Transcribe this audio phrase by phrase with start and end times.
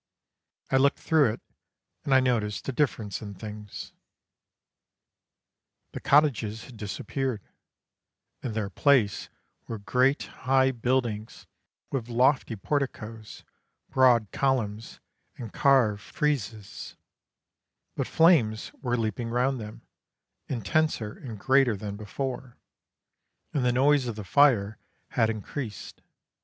[0.71, 1.41] I looked through it
[2.03, 3.93] and I noticed a difference in things:
[5.91, 7.39] The cottages had disappeared;
[8.41, 9.29] in their place
[9.67, 11.45] were great high buildings
[11.91, 13.43] with lofty porticos,
[13.91, 14.99] broad columns
[15.37, 16.95] and carved friezes,
[17.95, 19.83] but flames were leaping round them,
[20.47, 22.57] intenser and greater than before,
[23.53, 24.79] and the noise of the fire
[25.09, 26.01] had increased.